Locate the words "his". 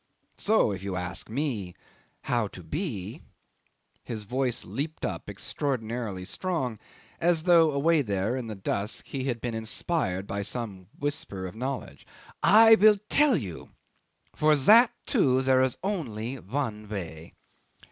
4.03-4.23